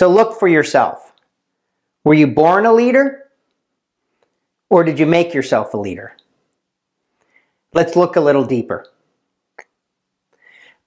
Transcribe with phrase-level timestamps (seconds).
[0.00, 1.12] So look for yourself.
[2.04, 3.24] Were you born a leader?
[4.70, 6.16] Or did you make yourself a leader?
[7.74, 8.86] Let's look a little deeper.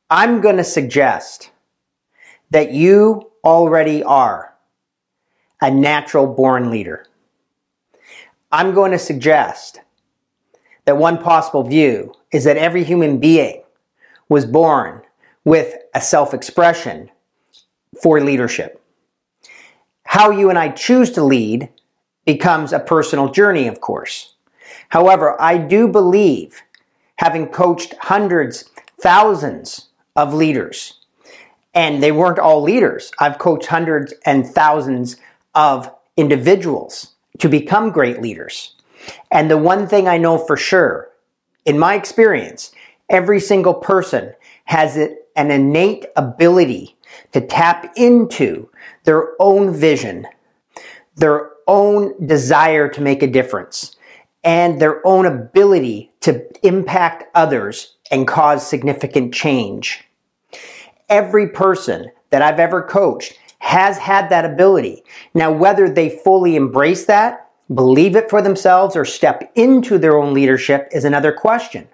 [0.09, 1.51] I'm going to suggest
[2.49, 4.55] that you already are
[5.61, 7.05] a natural born leader.
[8.51, 9.79] I'm going to suggest
[10.85, 13.61] that one possible view is that every human being
[14.27, 15.03] was born
[15.45, 17.11] with a self expression
[18.01, 18.82] for leadership.
[20.13, 21.69] How you and I choose to lead
[22.23, 24.35] becomes a personal journey, of course.
[24.89, 26.61] However, I do believe,
[27.15, 28.69] having coached hundreds,
[29.01, 30.99] thousands of leaders,
[31.73, 33.11] and they weren't all leaders.
[33.17, 35.17] I've coached hundreds and thousands
[35.55, 38.75] of individuals to become great leaders.
[39.31, 41.09] And the one thing I know for sure,
[41.65, 42.71] in my experience,
[43.09, 46.97] every single person has an innate ability
[47.31, 48.69] to tap into
[49.03, 50.27] their own vision,
[51.15, 53.95] their own desire to make a difference,
[54.43, 60.03] and their own ability to impact others and cause significant change.
[61.09, 65.03] Every person that I've ever coached has had that ability.
[65.33, 70.33] Now, whether they fully embrace that, believe it for themselves, or step into their own
[70.33, 71.87] leadership is another question.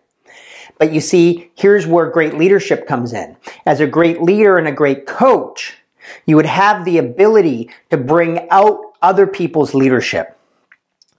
[0.80, 3.38] But you see, here's where great leadership comes in.
[3.68, 5.78] As a great leader and a great coach,
[6.26, 10.36] you would have the ability to bring out other people's leadership.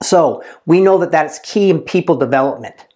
[0.01, 2.87] So we know that that's key in people development.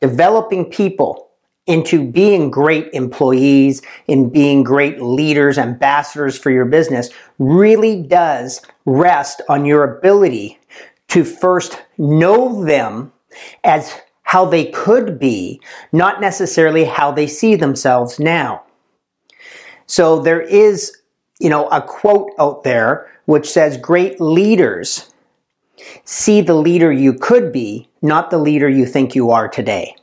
[0.00, 1.28] Developing people
[1.66, 9.40] into being great employees, in being great leaders, ambassadors for your business really does rest
[9.48, 10.58] on your ability
[11.08, 13.12] to first know them
[13.62, 14.00] as
[14.34, 15.60] how they could be,
[15.92, 18.64] not necessarily how they see themselves now.
[19.86, 20.90] So there is,
[21.38, 25.14] you know, a quote out there which says great leaders
[26.04, 29.94] see the leader you could be, not the leader you think you are today.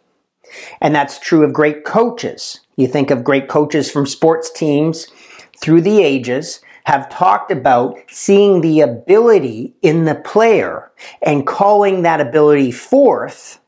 [0.79, 2.61] And that's true of great coaches.
[2.77, 5.07] You think of great coaches from sports teams
[5.59, 10.89] through the ages have talked about seeing the ability in the player
[11.21, 13.60] and calling that ability forth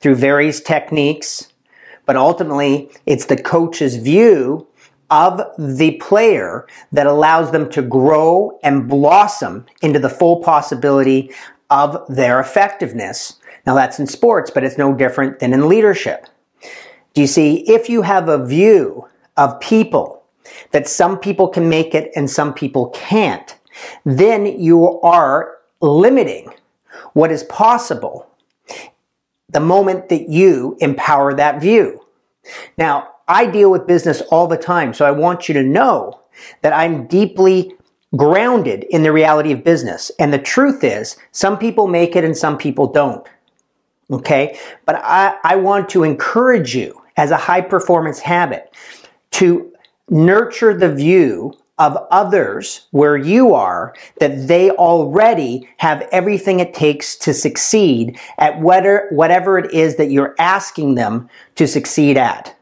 [0.00, 1.52] through various techniques.
[2.04, 4.66] But ultimately, it's the coach's view
[5.10, 11.30] of the player that allows them to grow and blossom into the full possibility
[11.70, 13.38] of their effectiveness.
[13.66, 16.26] Now that's in sports, but it's no different than in leadership.
[17.14, 20.22] Do you see, if you have a view of people
[20.72, 23.56] that some people can make it and some people can't,
[24.04, 26.52] then you are limiting
[27.12, 28.28] what is possible
[29.50, 32.00] the moment that you empower that view.
[32.76, 36.20] Now, I deal with business all the time, so I want you to know
[36.62, 37.74] that I'm deeply
[38.16, 40.10] grounded in the reality of business.
[40.18, 43.26] And the truth is, some people make it and some people don't.
[44.10, 44.58] Okay?
[44.84, 48.72] But I, I want to encourage you as a high performance habit
[49.32, 49.72] to
[50.08, 57.16] nurture the view of others where you are that they already have everything it takes
[57.16, 62.56] to succeed at whatever, whatever it is that you're asking them to succeed at.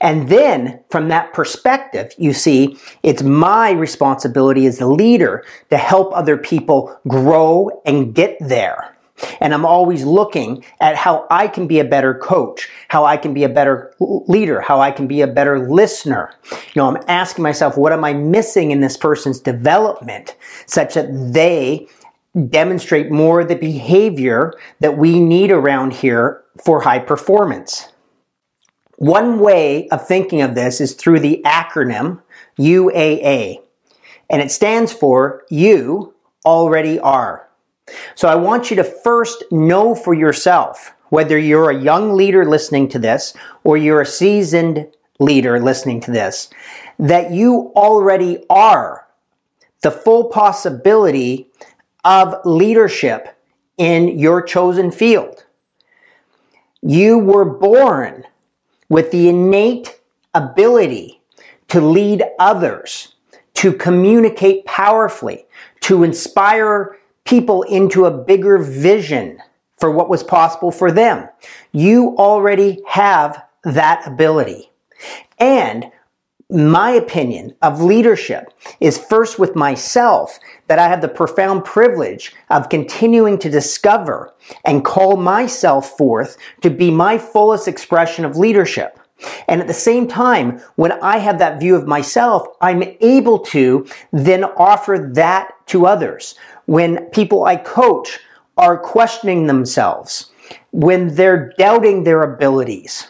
[0.00, 6.14] And then from that perspective, you see, it's my responsibility as the leader to help
[6.14, 8.93] other people grow and get there.
[9.40, 13.32] And I'm always looking at how I can be a better coach, how I can
[13.32, 16.32] be a better leader, how I can be a better listener.
[16.50, 20.36] You know, I'm asking myself, what am I missing in this person's development
[20.66, 21.86] such that they
[22.48, 27.88] demonstrate more of the behavior that we need around here for high performance?
[28.96, 32.20] One way of thinking of this is through the acronym
[32.58, 33.58] UAA,
[34.30, 36.14] and it stands for You
[36.44, 37.48] Already Are.
[38.14, 42.88] So I want you to first know for yourself, whether you're a young leader listening
[42.88, 44.86] to this or you're a seasoned
[45.20, 46.50] leader listening to this,
[46.98, 49.06] that you already are
[49.82, 51.50] the full possibility
[52.04, 53.38] of leadership
[53.76, 55.44] in your chosen field.
[56.82, 58.24] You were born
[58.88, 60.00] with the innate
[60.34, 61.22] ability
[61.68, 63.14] to lead others,
[63.54, 65.46] to communicate powerfully,
[65.80, 69.38] to inspire people into a bigger vision
[69.78, 71.28] for what was possible for them.
[71.72, 74.70] You already have that ability.
[75.38, 75.90] And
[76.50, 80.38] my opinion of leadership is first with myself
[80.68, 84.34] that I have the profound privilege of continuing to discover
[84.64, 89.00] and call myself forth to be my fullest expression of leadership.
[89.48, 93.86] And at the same time, when I have that view of myself, I'm able to
[94.12, 96.34] then offer that to others.
[96.66, 98.20] When people I coach
[98.56, 100.30] are questioning themselves,
[100.72, 103.08] when they're doubting their abilities,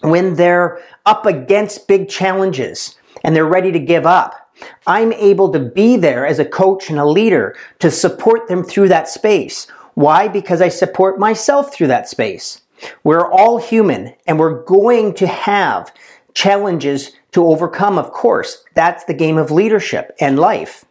[0.00, 4.50] when they're up against big challenges and they're ready to give up,
[4.86, 8.88] I'm able to be there as a coach and a leader to support them through
[8.88, 9.66] that space.
[9.94, 10.28] Why?
[10.28, 12.60] Because I support myself through that space.
[13.02, 15.92] We're all human and we're going to have
[16.34, 18.64] challenges to overcome, of course.
[18.74, 20.84] That's the game of leadership and life.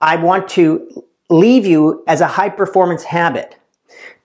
[0.00, 3.56] I want to leave you as a high performance habit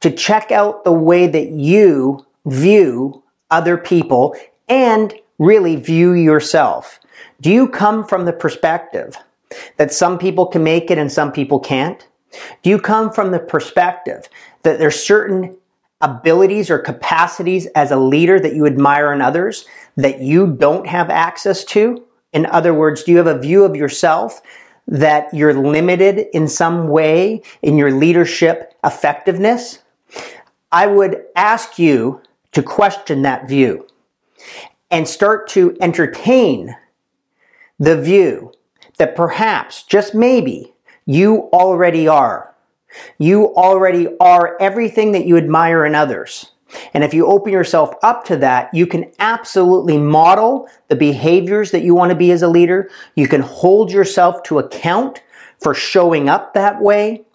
[0.01, 4.35] to check out the way that you view other people
[4.67, 6.99] and really view yourself.
[7.41, 9.17] Do you come from the perspective
[9.77, 12.07] that some people can make it and some people can't?
[12.61, 14.27] Do you come from the perspective
[14.63, 15.57] that there's certain
[16.03, 19.65] abilities or capacities as a leader that you admire in others
[19.95, 22.03] that you don't have access to?
[22.33, 24.41] In other words, do you have a view of yourself
[24.87, 29.79] that you're limited in some way in your leadership effectiveness?
[30.71, 32.21] I would ask you
[32.51, 33.87] to question that view
[34.91, 36.75] and start to entertain
[37.79, 38.51] the view
[38.97, 40.73] that perhaps, just maybe,
[41.05, 42.52] you already are
[43.17, 46.51] you already are everything that you admire in others.
[46.93, 51.83] And if you open yourself up to that, you can absolutely model the behaviors that
[51.83, 52.89] you want to be as a leader.
[53.15, 55.21] You can hold yourself to account
[55.59, 57.25] for showing up that way.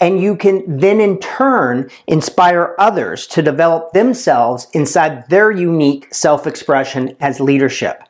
[0.00, 7.16] And you can then in turn inspire others to develop themselves inside their unique self-expression
[7.20, 8.02] as leadership.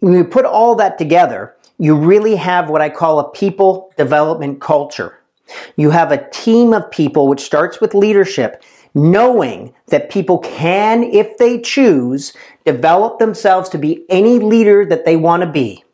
[0.00, 4.60] When you put all that together, you really have what I call a people development
[4.60, 5.19] culture.
[5.76, 8.62] You have a team of people, which starts with leadership,
[8.94, 12.32] knowing that people can, if they choose,
[12.64, 15.84] develop themselves to be any leader that they want to be.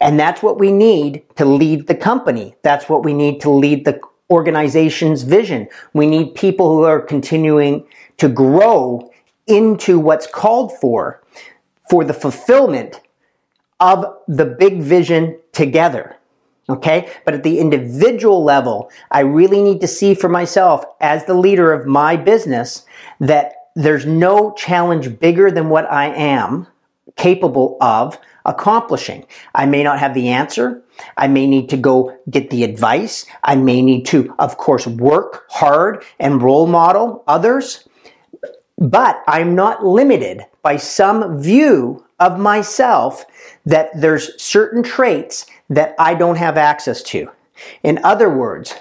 [0.00, 2.54] And that's what we need to lead the company.
[2.62, 5.68] That's what we need to lead the organization's vision.
[5.92, 7.86] We need people who are continuing
[8.18, 9.10] to grow
[9.46, 11.22] into what's called for,
[11.88, 13.00] for the fulfillment
[13.80, 16.16] of the big vision together.
[16.70, 17.10] Okay.
[17.24, 21.72] But at the individual level, I really need to see for myself as the leader
[21.72, 22.84] of my business
[23.18, 26.66] that there's no challenge bigger than what I am
[27.16, 29.26] capable of accomplishing.
[29.54, 30.82] I may not have the answer.
[31.16, 33.26] I may need to go get the advice.
[33.42, 37.88] I may need to, of course, work hard and role model others.
[38.78, 43.24] But I'm not limited by some view of myself
[43.66, 47.30] that there's certain traits that I don't have access to.
[47.82, 48.74] In other words,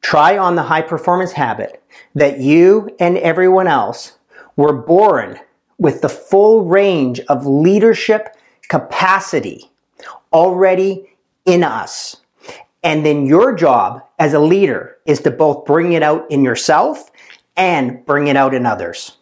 [0.00, 1.82] try on the high performance habit
[2.14, 4.18] that you and everyone else
[4.56, 5.38] were born
[5.78, 8.36] with the full range of leadership
[8.68, 9.70] capacity
[10.32, 11.10] already
[11.44, 12.16] in us.
[12.82, 17.10] And then your job as a leader is to both bring it out in yourself
[17.56, 19.16] and bring it out in others.